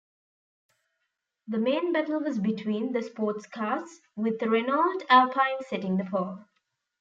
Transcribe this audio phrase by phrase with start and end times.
[1.47, 3.85] The main battle was between the sportscars,
[4.15, 6.39] with a Renault Alpine setting the pole.